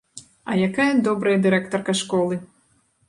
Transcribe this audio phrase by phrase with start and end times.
[0.51, 2.41] А якая добрая дырэктарка школы!